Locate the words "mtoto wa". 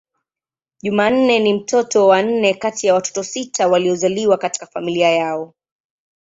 1.53-2.21